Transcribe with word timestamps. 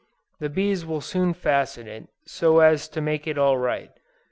The 0.39 0.49
bees 0.49 0.83
will 0.83 0.99
soon 1.01 1.35
fasten 1.35 1.87
it, 1.87 2.07
so 2.25 2.59
as 2.61 2.87
to 2.89 3.01
make 3.01 3.27
all 3.37 3.59
right. 3.59 3.91